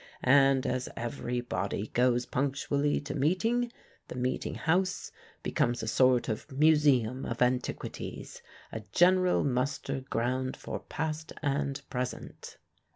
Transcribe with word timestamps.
And 0.23 0.65
as 0.65 0.89
every 0.97 1.41
body 1.41 1.91
goes 1.93 2.25
punctually 2.25 2.99
to 3.01 3.13
meeting, 3.13 3.71
the 4.07 4.15
meeting 4.15 4.55
house 4.55 5.11
becomes 5.43 5.83
a 5.83 5.87
sort 5.87 6.27
of 6.27 6.51
museum 6.51 7.23
of 7.23 7.39
antiquities 7.39 8.41
a 8.71 8.79
general 8.91 9.43
muster 9.43 9.99
ground 10.01 10.57
for 10.57 10.79
past 10.79 11.33
and 11.43 11.79
present. 11.91 12.57